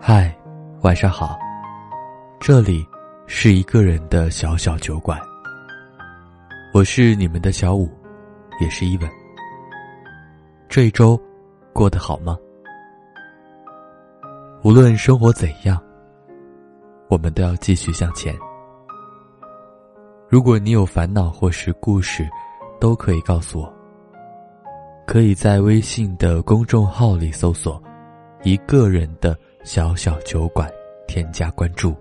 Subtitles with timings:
[0.00, 0.32] 嗨，
[0.82, 1.36] 晚上好。
[2.38, 2.86] 这里
[3.26, 5.20] 是一个人的小小酒馆。
[6.72, 7.90] 我是你们的小五，
[8.60, 9.10] 也是伊文。
[10.68, 11.20] 这一周
[11.72, 12.38] 过得好吗？
[14.62, 15.82] 无论生活怎样，
[17.08, 18.34] 我们都要继续向前。
[20.28, 22.26] 如果你有烦恼或是故事，
[22.80, 23.74] 都可以告诉我。
[25.06, 27.82] 可以在微信的公众号里搜索
[28.44, 29.36] “一个人的
[29.68, 30.66] 小小酒馆”，
[31.06, 31.94] 添加关注。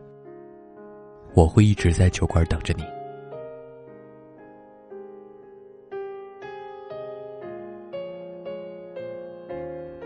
[1.33, 2.83] 我会一直在酒馆等着你。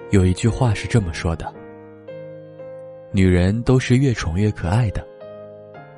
[0.10, 1.54] 有一句话是这么说的
[3.14, 5.08] ：“女人都是越宠越可爱的。”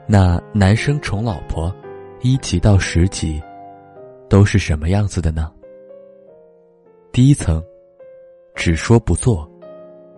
[0.06, 1.74] 那男生宠老婆，
[2.20, 3.42] 一级到十级，
[4.28, 5.50] 都是什么样子的呢？
[7.14, 7.64] 第一层，
[8.54, 9.50] 只说不做，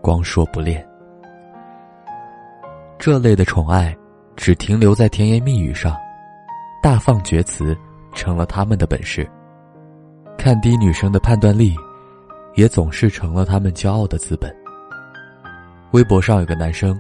[0.02, 0.84] 光说不练。
[3.06, 3.95] 这类的宠爱，
[4.36, 5.95] 只停留在甜言蜜语上，
[6.81, 7.78] 大放厥词
[8.14, 9.30] 成了他们的本事。
[10.39, 11.75] 看低女生的判断力，
[12.56, 14.52] 也总是成了他们骄傲的资本。
[15.92, 17.00] 微博上有个男生，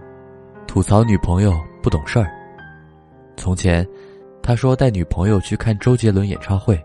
[0.67, 2.31] 吐槽女朋友不懂事儿。
[3.35, 3.83] 从前，
[4.43, 6.79] 他说带女朋友去看周杰伦演唱会，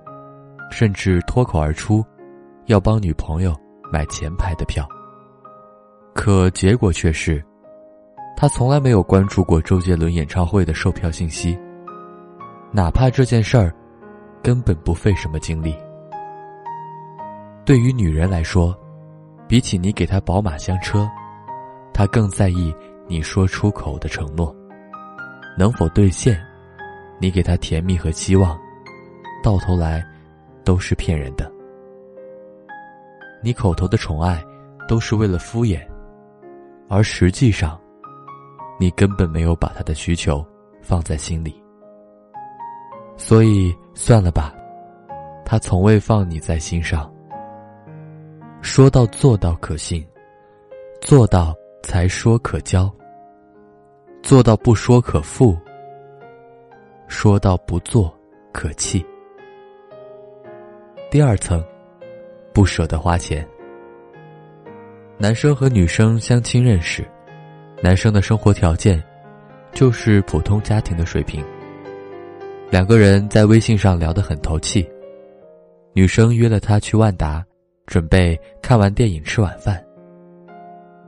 [0.71, 2.03] 甚至脱口而出。
[2.69, 3.55] 要帮女朋友
[3.93, 4.89] 买前排的票，
[6.15, 7.45] 可结果却是，
[8.41, 11.59] 他从来没有关注过周杰伦演唱会的售票信息。
[12.73, 13.71] 哪怕这件事儿
[14.43, 15.77] 根本不费什么精力。
[17.67, 18.75] 对于女人来说，
[19.47, 21.07] 比起你给她宝马香车，
[21.93, 22.75] 她更在意
[23.07, 24.57] 你说出口的承诺
[25.59, 26.41] 能否兑现。
[27.19, 28.59] 你给她甜蜜和期望，
[29.43, 30.03] 到头来
[30.65, 31.53] 都是骗人的。
[33.43, 34.43] 你口头的宠爱，
[34.89, 35.79] 都是为了敷衍，
[36.89, 37.79] 而实际上，
[38.81, 40.45] 你根本没有把他的需求
[40.81, 41.63] 放在心里。
[43.17, 44.55] 所以算了吧，
[45.45, 47.13] 他从未放你在心上。
[48.63, 50.05] 说到做到可信，
[51.03, 52.91] 做到才说可交，
[54.23, 55.57] 做到不说可负，
[57.07, 58.11] 说到不做
[58.53, 59.05] 可弃。
[61.11, 61.63] 第二层。
[62.53, 63.47] 不舍得花钱。
[65.17, 67.09] 男生和女生相亲认识，
[67.83, 69.03] 男生的生活条件
[69.73, 71.43] 就是普通家庭的水平。
[72.71, 74.87] 两个人在微信上聊得很投气，
[75.95, 77.43] 女生约了他去万达，
[77.87, 79.83] 准备看完电影吃晚饭。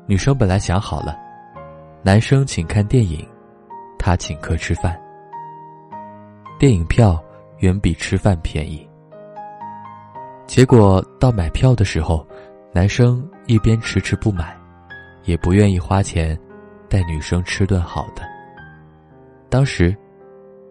[0.07, 1.15] 女生本来想好了，
[2.03, 3.25] 男生请看电影，
[3.99, 4.99] 他请客吃饭。
[6.59, 7.23] 电影票
[7.59, 8.89] 远比吃饭便宜。
[10.47, 12.27] 结果到买票的时候，
[12.73, 14.57] 男生一边迟迟不买，
[15.25, 16.39] 也不愿意花钱
[16.93, 18.21] 带女生吃顿好的。
[19.49, 19.97] 当时，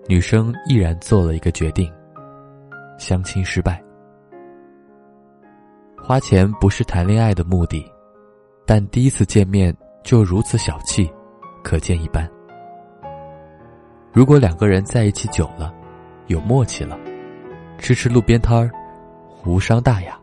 [0.07, 1.91] 女生毅然做了一个决定：
[2.99, 3.83] 相亲失败。
[5.99, 7.83] 花钱不是谈恋爱的目的，
[8.67, 11.11] 但第一次见面就如此小气，
[11.63, 12.29] 可见一斑。
[14.13, 15.73] 如果两个人在一起久了，
[16.27, 16.99] 有默契了，
[17.79, 18.69] 吃吃路边摊儿。
[19.43, 20.15] 无伤大雅。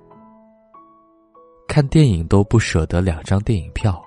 [1.67, 4.01] 看电影都不舍得两张电影票，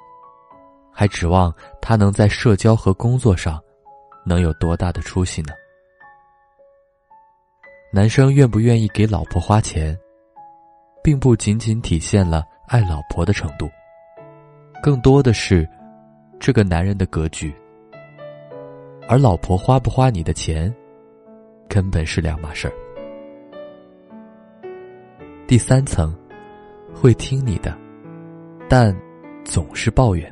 [1.01, 1.51] 还指望
[1.81, 3.59] 他能在社交和工作上
[4.23, 5.51] 能有多大的出息呢？
[7.91, 9.97] 男生愿不愿意给老婆花钱，
[11.03, 13.67] 并不仅仅体现了爱老婆的程度，
[14.79, 15.67] 更多的是
[16.39, 17.51] 这个男人的格局。
[19.09, 20.71] 而老婆花不花你的钱，
[21.67, 22.73] 根本是两码事儿。
[25.47, 26.15] 第三层，
[26.93, 27.75] 会听你的，
[28.69, 28.95] 但
[29.43, 30.31] 总是抱怨。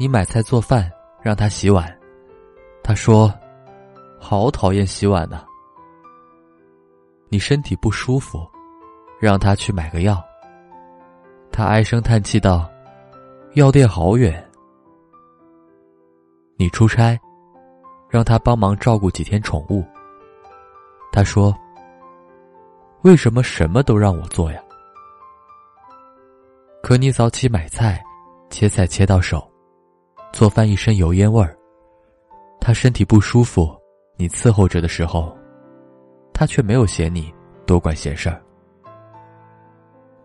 [0.00, 0.88] 你买菜做饭，
[1.20, 1.92] 让他洗碗，
[2.84, 3.34] 他说
[4.20, 5.44] ：“好讨厌洗碗呐。”
[7.28, 8.48] 你身体不舒服，
[9.20, 10.24] 让他去买个药，
[11.50, 12.70] 他唉声叹气道
[13.54, 14.48] ：“药店好远。”
[16.56, 17.18] 你出差，
[18.08, 19.84] 让他帮忙照顾几天宠物，
[21.10, 21.52] 他说。
[23.02, 24.60] 为什么什么都让我做呀？
[26.82, 28.02] 可你早起买菜，
[28.50, 29.48] 切菜切到手，
[30.32, 31.56] 做饭一身油烟味儿。
[32.60, 33.74] 他身体不舒服，
[34.16, 35.36] 你伺候着的时候，
[36.34, 37.32] 他却没有嫌你
[37.66, 38.42] 多管闲事儿。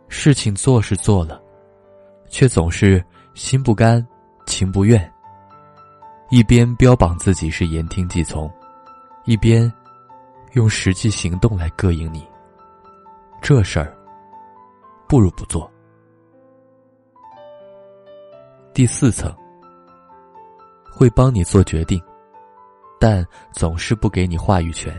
[0.08, 1.42] 事情做是做了，
[2.30, 3.04] 却总是
[3.34, 4.06] 心不甘
[4.46, 5.12] 情不愿。
[6.30, 8.52] 一边标榜自己是言听计从，
[9.26, 9.72] 一边
[10.54, 12.28] 用实际行动来膈应你。
[13.42, 13.96] 这事儿，
[15.08, 15.72] 不如不做。
[18.74, 19.32] 第四层，
[20.96, 22.00] 会帮你做决定，
[23.00, 24.94] 但总是不给你话语权。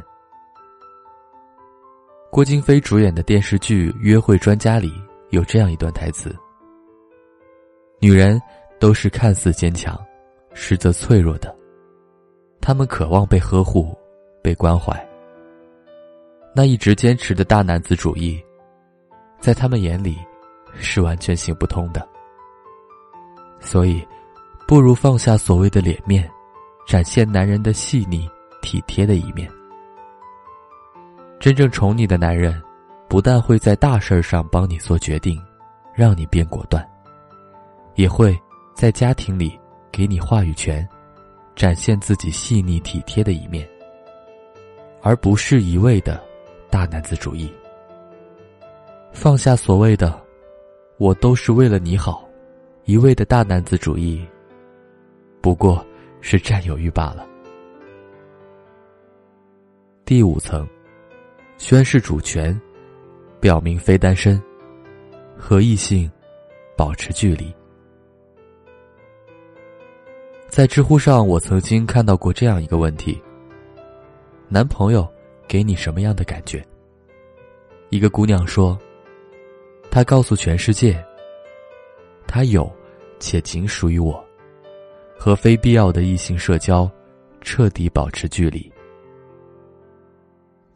[2.31, 4.93] 郭京飞主演的电视剧《约会专家》里
[5.31, 6.35] 有这样一段台词
[8.03, 8.43] ：“女人
[8.81, 9.97] 都是看似坚强，
[10.53, 11.55] 实则脆弱的，
[12.61, 13.97] 她们渴望被呵护、
[14.43, 14.93] 被关怀。
[16.57, 18.45] 那一直坚持的大男子主义，
[19.39, 20.19] 在他们眼里
[20.75, 22.07] 是完全行不通的。
[23.61, 24.05] 所以，
[24.67, 26.29] 不如放下所谓的脸面，
[26.87, 28.29] 展现男人的细腻、
[28.63, 29.51] 体贴的一面。”
[31.39, 32.63] 真正宠你的男人，
[33.09, 35.39] 不但会在大事儿上帮你做决定，
[35.95, 36.83] 让你变果断，
[37.97, 38.39] 也会
[38.75, 39.59] 在家庭里
[39.93, 40.89] 给你话语权，
[41.55, 43.69] 展现自己细腻体贴的一面，
[45.03, 46.23] 而不是一味的
[46.71, 47.53] 大男子主义。
[49.13, 50.19] 放下所谓的
[50.97, 52.27] “我都是为了你好”，
[52.87, 54.27] 一味的大男子主义，
[55.45, 55.85] 不过
[56.23, 57.29] 是占有欲罢了。
[60.07, 60.67] 第五层。
[61.59, 62.59] 宣誓主权，
[63.41, 64.43] 表明非单身，
[65.37, 66.11] 和异性
[66.79, 67.55] 保持距离。
[70.49, 73.23] 在知乎上，我曾经看到过这样一个问题：
[74.49, 75.07] 男朋友
[75.47, 76.67] 给你什么样的感觉？
[77.91, 78.79] 一个姑娘说
[79.93, 81.05] ：“她告诉全世界，
[82.27, 82.71] 他有，
[83.21, 84.24] 且仅属于我，
[85.25, 86.87] 和非必要的异性社交，
[87.41, 88.71] 彻底保持距离。”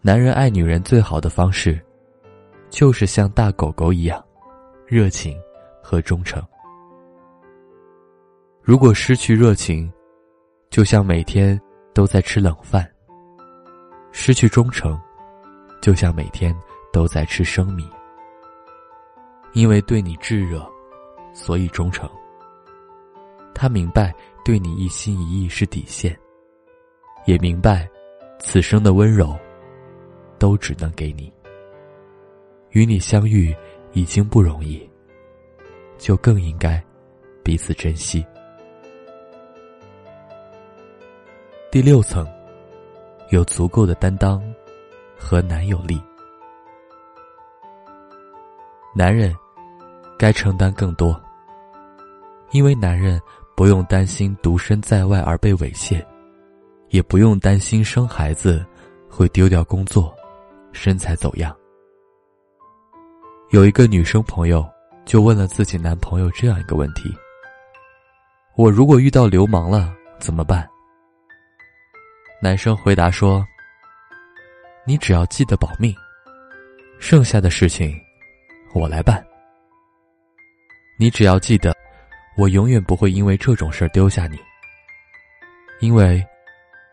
[0.01, 1.79] 男人爱女人最好的方式，
[2.71, 4.25] 就是像大狗狗一样，
[4.87, 5.39] 热情
[5.83, 6.43] 和忠诚。
[8.63, 9.93] 如果失去热情，
[10.71, 11.61] 就像每天
[11.93, 12.83] 都在吃冷饭；
[14.13, 14.99] 失去忠诚，
[15.83, 16.57] 就像每天
[16.91, 17.87] 都在吃生米。
[19.53, 20.67] 因为对你炙热，
[21.35, 22.09] 所以忠诚。
[23.55, 24.15] 他明白
[24.49, 26.19] 对你一心一意是底线，
[27.27, 27.87] 也明白
[28.41, 29.39] 此生的温柔。
[30.39, 31.31] 都只能给你。
[32.71, 33.55] 与你相遇
[33.93, 34.89] 已经不容易，
[35.99, 36.83] 就更应该
[37.43, 38.25] 彼此珍惜。
[41.71, 42.27] 第六层，
[43.29, 44.43] 有足够的担当
[45.19, 46.01] 和男友力。
[48.95, 49.37] 男人
[50.19, 51.21] 该承担更多，
[52.53, 53.21] 因为男人
[53.59, 56.01] 不用担心独身在外而被猥亵，
[56.91, 58.65] 也不用担心生孩子
[59.11, 60.15] 会丢掉工作。
[60.71, 61.53] 身材走样，
[63.51, 64.65] 有一个女生朋友
[65.05, 67.13] 就问了自己男朋友这样一个问题
[68.55, 70.65] ：“我如果遇到流氓了怎么办？”
[72.41, 73.45] 男生回答说
[74.87, 75.93] ：“你只要记得保命，
[77.01, 77.93] 剩下的事情
[78.73, 79.21] 我来办。
[80.97, 81.77] 你只要记得，
[82.39, 84.39] 我永远不会因为这种事儿丢下你，
[85.81, 86.25] 因为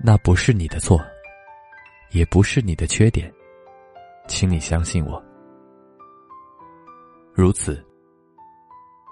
[0.04, 1.00] 那不是你的错，
[2.10, 3.32] 也不是你的缺点。”
[4.28, 5.24] 请你相信我，
[7.32, 7.86] 如此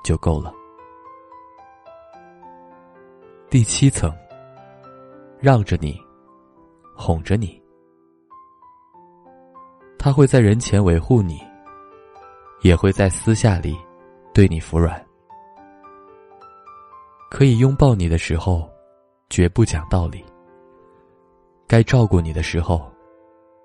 [0.04, 0.52] 就够了。
[3.48, 4.12] 第七层，
[5.40, 6.02] 让着你，
[6.96, 7.62] 哄着你，
[10.00, 11.40] 他会在人前维护你，
[12.64, 13.78] 也会在私下里
[14.34, 15.00] 对你服软。
[17.34, 18.70] 可以拥抱你的时候，
[19.28, 20.24] 绝不讲道理；
[21.68, 22.88] 该照顾你的时候。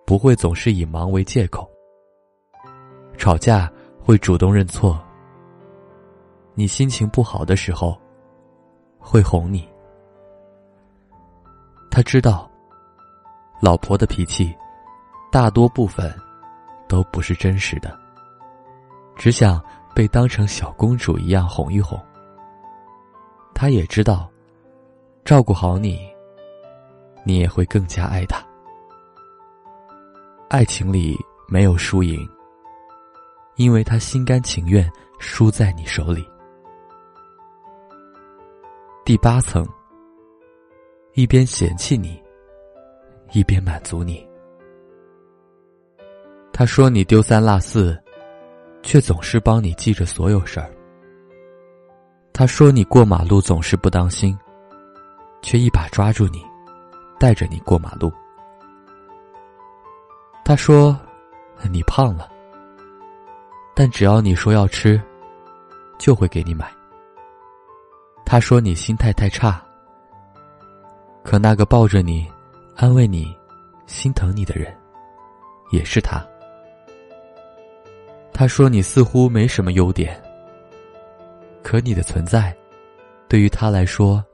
[0.07, 1.71] 不会总是以忙为借口。
[3.19, 3.71] 吵架
[4.01, 4.99] 会主动认错。
[6.55, 7.95] 你心情不好的时候，
[8.99, 9.69] 会哄你。
[11.91, 12.51] 他知道，
[13.61, 14.51] 老婆的脾气，
[15.31, 16.11] 大多部分
[16.89, 17.95] 都不是真实的，
[19.15, 19.63] 只想
[19.95, 22.03] 被当成小公主一样哄一哄。
[23.61, 24.31] 他也知道，
[25.25, 25.99] 照顾好你，
[27.25, 28.41] 你也会更加爱他。
[30.49, 32.25] 爱情里没有输赢，
[33.57, 34.89] 因为他心甘情愿
[35.19, 36.25] 输在你手里。
[39.05, 39.67] 第八层，
[41.15, 42.23] 一边嫌弃你，
[43.33, 44.25] 一边满足你。
[46.53, 48.01] 他说你丢三落四，
[48.85, 50.73] 却总是帮你记着所有事儿。
[52.39, 54.39] 他说你过马路总是不当心，
[55.43, 56.41] 却一把抓住你，
[57.19, 58.13] 带着你过马路。
[60.45, 60.97] 他说
[61.69, 62.31] ：“你胖了，
[63.75, 65.03] 但只要你说要吃，
[65.99, 66.73] 就会给你买。”
[68.25, 69.61] 他说：“你心态太差，
[71.25, 72.25] 可那个抱着你、
[72.77, 73.37] 安慰你、
[73.87, 74.73] 心疼你的人，
[75.73, 76.25] 也是他。”
[78.33, 80.23] 他说：“你似乎没什么优点，
[81.69, 82.57] 可你的存在，
[83.29, 84.25] 对于他来说，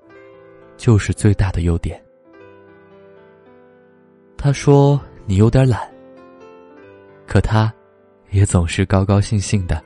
[0.77, 2.01] 就是最大的优点。
[4.37, 5.93] 他说你有点懒，
[7.27, 7.75] 可他，
[8.31, 9.83] 也总是高高兴兴的，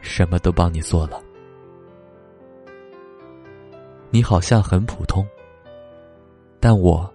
[0.00, 1.22] 什么都帮你做了。
[4.10, 5.24] 你好像很普通，
[6.58, 7.08] 但我，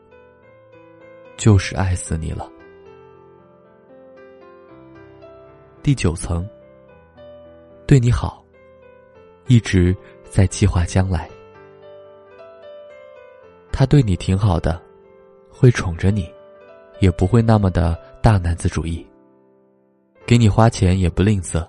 [1.35, 2.49] 就是爱死你了。
[5.81, 6.47] 第九层，
[7.85, 8.42] 对你好，
[9.47, 9.95] 一直
[10.29, 11.29] 在计划将来。
[13.71, 14.81] 他对你挺好的，
[15.49, 16.31] 会宠着你，
[16.99, 19.05] 也不会那么的大男子主义。
[20.25, 21.65] 给你花钱也不吝啬。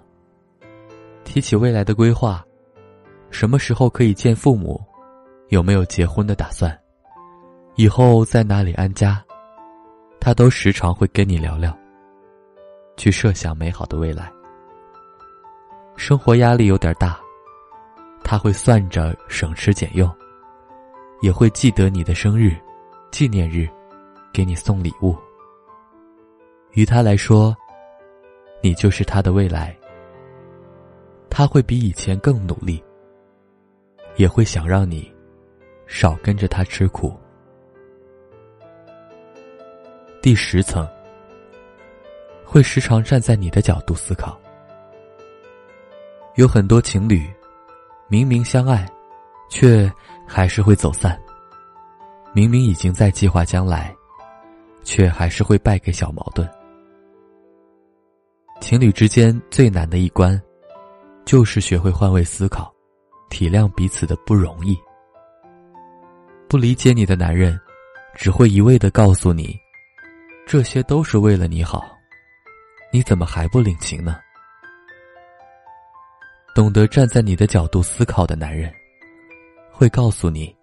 [1.25, 2.45] 提起未来的规划，
[3.31, 4.81] 什么时候可以见父母，
[5.49, 6.79] 有没有结婚的打算，
[7.77, 9.25] 以后在哪里安家，
[10.21, 11.77] 他都时常会跟你聊聊。
[12.97, 14.31] 去设想美好的未来。
[15.97, 17.19] 生活压力有点大，
[18.25, 20.11] 他会算着省吃俭用，
[21.21, 22.57] 也会记得你的生日、
[23.13, 23.69] 纪念日，
[24.33, 25.17] 给你送礼物。
[26.73, 27.55] 于他来说，
[28.63, 29.77] 你就是他的未来。
[31.31, 32.83] 他会比以前更努力，
[34.17, 35.13] 也会想让你
[35.87, 37.15] 少跟着他吃苦。
[40.23, 40.89] 第十层。
[42.47, 44.41] 会时常站在你的角度思考。
[46.37, 47.29] 有很多情侣，
[48.15, 48.89] 明明相爱，
[49.49, 49.93] 却
[50.25, 51.19] 还是会走散；
[52.33, 53.93] 明明已经在计划将来，
[54.85, 56.49] 却还是会败给小矛盾。
[58.61, 60.41] 情侣之间最难的一关，
[61.25, 62.73] 就是学会换位思考，
[63.31, 64.79] 体谅彼此的不容易。
[66.49, 67.59] 不理解你的男人，
[68.15, 69.59] 只会一味的告诉你，
[70.47, 71.83] 这些都是为了你好。
[72.93, 74.21] 你怎么还不领情呢？
[76.55, 78.73] 懂得站在你的角度思考的男人，
[79.73, 80.55] 会告诉你：“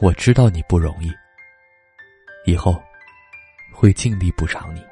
[0.00, 1.12] 我知道你不容易，
[2.50, 2.82] 以后
[3.70, 4.82] 会尽力补偿你。”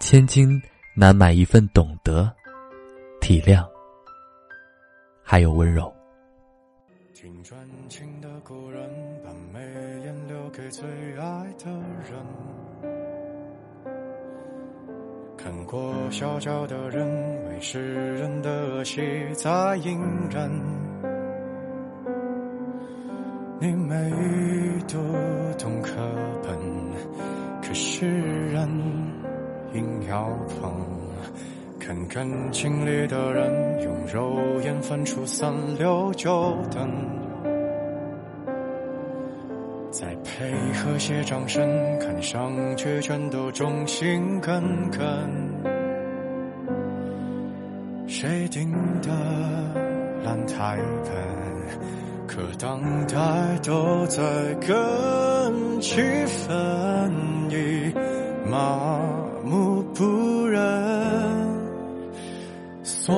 [0.00, 0.58] 千金
[0.96, 2.34] 难买一份懂得、
[3.20, 3.68] 体谅，
[5.22, 5.94] 还有温柔。
[7.12, 9.60] 听专情的故人，把眉
[10.02, 11.70] 眼留给最爱的
[12.10, 12.63] 人。
[15.44, 17.06] 看过小小的人，
[17.50, 19.02] 为世人的恶习
[19.34, 20.50] 在隐忍。
[23.60, 24.10] 你没
[24.88, 24.96] 读
[25.58, 25.90] 懂课
[26.42, 26.56] 本，
[27.60, 28.08] 可是
[28.52, 28.66] 人
[29.74, 30.72] 硬要碰。
[31.78, 36.90] 看感情里的人，用肉眼分出三六九等。
[39.94, 41.64] 再配合些掌声，
[42.00, 45.00] 看上去全都忠心耿耿。
[48.08, 49.08] 谁定的
[50.24, 54.20] 烂台本，可当代都在
[54.54, 57.08] 跟气氛，
[57.50, 57.94] 已
[58.50, 59.00] 麻
[59.44, 60.60] 木不仁。
[62.82, 63.14] 所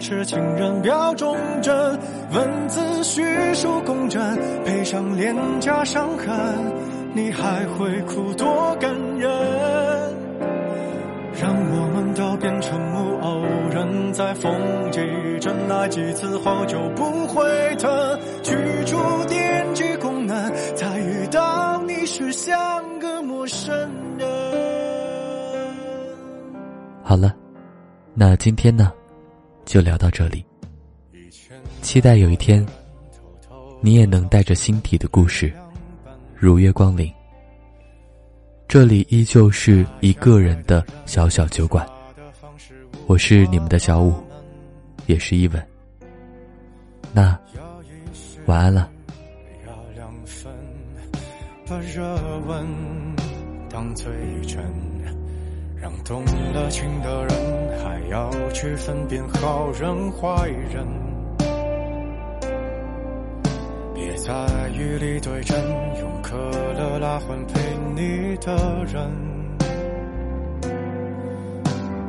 [0.00, 0.80] 痴情人？
[0.82, 1.98] 表忠贞，
[2.32, 3.22] 文字叙
[3.54, 4.20] 述公正，
[4.64, 6.34] 配上廉价伤痕，
[7.12, 9.30] 你还会哭多感人？
[11.40, 14.52] 让我们都变成木偶人，在风
[14.90, 15.00] 几
[15.38, 17.44] 阵来几次后就不会
[17.76, 18.54] 疼，去
[18.86, 18.96] 除
[19.28, 22.58] 惦记功能，再遇到你时像
[22.98, 23.72] 个陌生
[24.18, 24.28] 人。
[27.02, 27.34] 好了。
[28.12, 28.92] 那今天呢，
[29.70, 30.44] 就聊到这里。
[31.80, 32.66] 期待有一天，
[33.80, 35.52] 你也能带着心底的故事，
[36.34, 37.08] 如约光临。
[38.66, 41.88] 这里依旧是一个人的小小酒馆，
[43.06, 44.12] 我是你们的小五，
[45.06, 45.64] 也是一吻。
[47.12, 47.38] 那
[48.46, 48.90] 晚安了。
[55.80, 56.22] 让动
[56.52, 57.30] 了情的人
[57.82, 60.86] 还要去分辨好人坏人，
[63.94, 65.58] 别在雨里对阵，
[65.98, 67.58] 用可乐拉换陪
[67.94, 69.10] 你的人，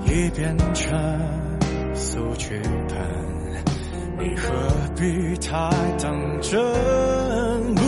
[0.06, 0.94] 已变成
[1.96, 3.00] 速剧本，
[4.20, 4.52] 你何
[4.98, 7.81] 必太当真？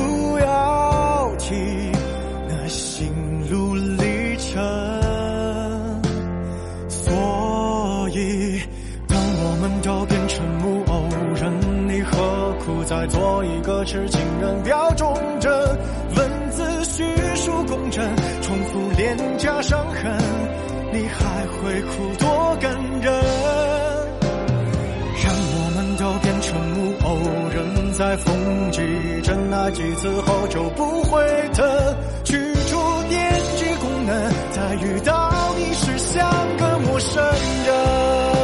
[13.04, 15.52] 再做一个痴情人，表忠贞，
[16.16, 17.04] 文字叙
[17.36, 18.02] 述公正，
[18.42, 20.18] 重复廉价伤痕，
[20.94, 23.14] 你还会哭多感人？
[25.22, 27.18] 让我们都变成木偶
[27.54, 28.80] 人，在风几
[29.22, 31.22] 阵那几次后就不会
[31.54, 31.66] 疼。
[32.24, 32.38] 去
[32.70, 32.78] 除
[33.10, 37.22] 电击功能，再遇到你时像个陌生
[37.66, 38.43] 人。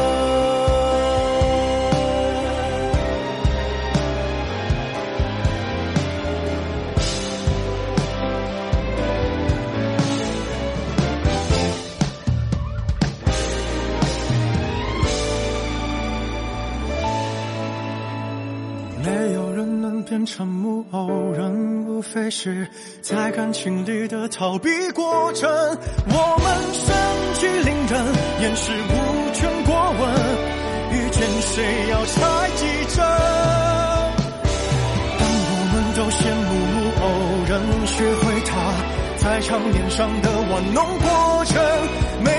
[20.25, 22.67] 成木偶人，无非是
[23.01, 25.49] 在感情里的逃避过程。
[25.49, 26.95] 我们身
[27.39, 28.05] 居凌人，
[28.41, 30.01] 掩饰无权过问，
[30.91, 33.05] 遇见谁要猜几针。
[35.19, 37.05] 当我们都羡慕木偶
[37.47, 37.51] 人，
[37.87, 38.51] 学会他
[39.17, 41.61] 在场面上的玩弄过程，
[42.23, 42.29] 没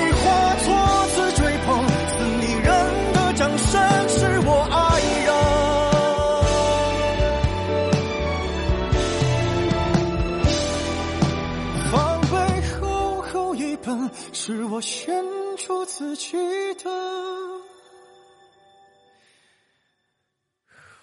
[14.33, 15.25] 是我献
[15.57, 16.37] 出自己
[16.83, 16.91] 的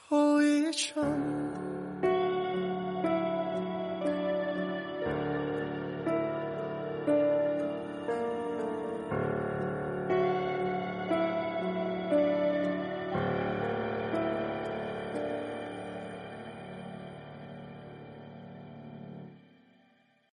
[0.07, 1.76] 后遗症。